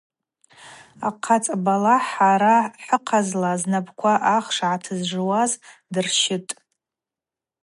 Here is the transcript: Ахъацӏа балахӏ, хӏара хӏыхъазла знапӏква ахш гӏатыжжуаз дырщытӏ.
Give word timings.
Ахъацӏа 1.07 1.55
балахӏ, 1.63 2.07
хӏара 2.11 2.55
хӏыхъазла 2.83 3.51
знапӏква 3.61 4.13
ахш 4.35 4.57
гӏатыжжуаз 4.67 5.51
дырщытӏ. 5.93 6.51